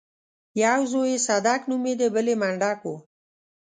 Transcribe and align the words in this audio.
يو 0.63 0.81
زوی 0.91 1.09
يې 1.15 1.23
صدک 1.27 1.61
نومېده 1.69 2.07
بل 2.13 2.25
يې 2.31 2.35
منډک 2.41 2.79
و. 2.89 2.93